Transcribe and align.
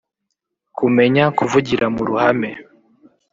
kumenya 0.77 1.23
kuvugira 1.37 1.85
mu 1.93 2.01
ruhame 2.07 2.51